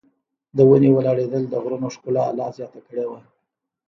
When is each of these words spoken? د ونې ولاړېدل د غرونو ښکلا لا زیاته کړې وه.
د 0.57 0.57
ونې 0.69 0.89
ولاړېدل 0.93 1.43
د 1.49 1.53
غرونو 1.63 1.87
ښکلا 1.95 2.25
لا 2.39 2.47
زیاته 2.57 2.79
کړې 2.87 3.05
وه. 3.09 3.19